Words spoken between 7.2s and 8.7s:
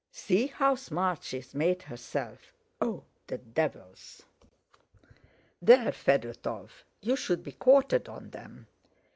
be quartered on them!"